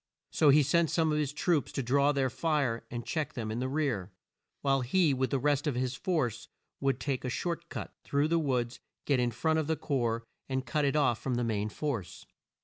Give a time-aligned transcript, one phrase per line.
[0.31, 3.59] So he sent some of his troops to draw their fire and check them in
[3.59, 4.11] the rear,
[4.61, 6.47] while he with the rest of his force
[6.79, 10.65] would take a short cut, through the woods, get in front of the corps, and
[10.65, 12.25] cut it off from the main force.